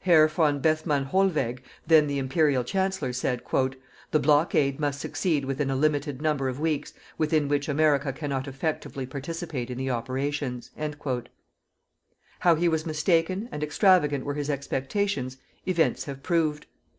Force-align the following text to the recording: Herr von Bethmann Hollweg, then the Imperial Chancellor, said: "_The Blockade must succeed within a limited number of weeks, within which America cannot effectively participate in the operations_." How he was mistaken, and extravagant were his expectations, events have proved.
Herr 0.00 0.28
von 0.28 0.60
Bethmann 0.60 1.04
Hollweg, 1.06 1.62
then 1.86 2.08
the 2.08 2.18
Imperial 2.18 2.62
Chancellor, 2.62 3.10
said: 3.14 3.42
"_The 3.42 3.76
Blockade 4.20 4.78
must 4.78 5.00
succeed 5.00 5.46
within 5.46 5.70
a 5.70 5.76
limited 5.76 6.20
number 6.20 6.50
of 6.50 6.60
weeks, 6.60 6.92
within 7.16 7.48
which 7.48 7.70
America 7.70 8.12
cannot 8.12 8.46
effectively 8.46 9.06
participate 9.06 9.70
in 9.70 9.78
the 9.78 9.86
operations_." 9.88 10.68
How 12.40 12.54
he 12.54 12.68
was 12.68 12.84
mistaken, 12.84 13.48
and 13.50 13.62
extravagant 13.62 14.26
were 14.26 14.34
his 14.34 14.50
expectations, 14.50 15.38
events 15.64 16.04
have 16.04 16.22
proved. 16.22 16.66